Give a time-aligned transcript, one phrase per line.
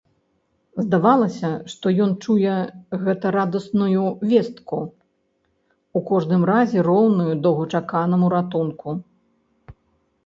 [0.83, 2.55] Здавалася, што ён чуе
[3.03, 4.79] гэта радасную вестку,
[6.01, 8.89] у кожным разе роўную доўгачаканаму ратунку.